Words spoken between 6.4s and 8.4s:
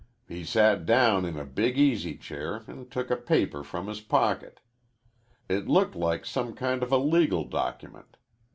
kind of a legal document.